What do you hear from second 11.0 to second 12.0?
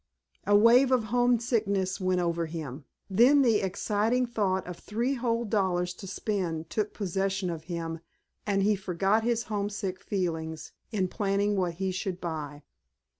planning what he